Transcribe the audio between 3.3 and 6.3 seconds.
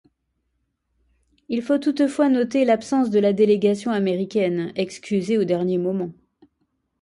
délégation américaine, excusée au dernier moment.